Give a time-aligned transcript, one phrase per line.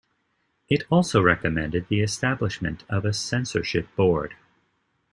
[0.67, 4.33] It also recommended the establishment of a censorship board.